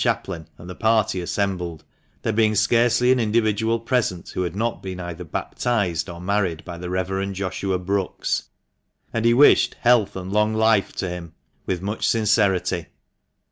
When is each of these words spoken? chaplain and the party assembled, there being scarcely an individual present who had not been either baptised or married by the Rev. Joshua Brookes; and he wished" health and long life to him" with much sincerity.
chaplain 0.03 0.47
and 0.57 0.67
the 0.67 0.73
party 0.73 1.21
assembled, 1.21 1.83
there 2.23 2.33
being 2.33 2.55
scarcely 2.55 3.11
an 3.11 3.19
individual 3.19 3.79
present 3.79 4.29
who 4.29 4.41
had 4.41 4.55
not 4.55 4.81
been 4.81 4.99
either 4.99 5.23
baptised 5.23 6.09
or 6.09 6.19
married 6.19 6.65
by 6.65 6.75
the 6.79 6.89
Rev. 6.89 7.31
Joshua 7.33 7.77
Brookes; 7.77 8.45
and 9.13 9.25
he 9.25 9.33
wished" 9.35 9.75
health 9.81 10.15
and 10.15 10.33
long 10.33 10.55
life 10.55 10.93
to 10.95 11.07
him" 11.07 11.33
with 11.67 11.83
much 11.83 12.07
sincerity. 12.07 12.87